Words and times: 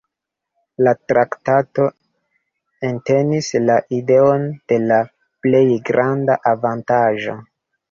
La 0.85 0.93
traktato 1.11 1.85
entenis 2.89 3.51
la 3.67 3.77
ideon 3.99 4.49
de 4.73 4.81
la 4.89 5.01
plej 5.47 5.63
granda 5.93 6.41
avantaĝo. 6.57 7.41